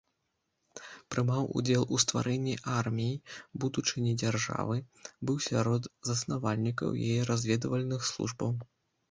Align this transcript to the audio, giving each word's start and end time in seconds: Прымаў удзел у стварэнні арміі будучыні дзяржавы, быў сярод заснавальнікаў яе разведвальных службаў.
Прымаў 1.15 1.43
удзел 1.59 1.83
у 1.97 1.99
стварэнні 2.03 2.55
арміі 2.77 3.19
будучыні 3.65 4.15
дзяржавы, 4.23 4.77
быў 5.31 5.37
сярод 5.49 5.83
заснавальнікаў 6.11 6.89
яе 7.11 7.21
разведвальных 7.31 8.01
службаў. 8.11 8.51